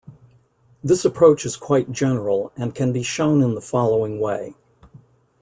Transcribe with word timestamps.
This 0.83 1.05
approach 1.05 1.45
is 1.45 1.55
quite 1.55 1.91
general 1.91 2.51
and 2.57 2.73
can 2.73 2.91
be 2.91 3.03
shown 3.03 3.43
in 3.43 3.53
the 3.53 3.61
following 3.61 4.19
way. 4.19 4.55